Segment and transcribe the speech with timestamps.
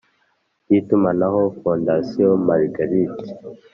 [0.65, 3.17] Ry itumanaho fondation margrit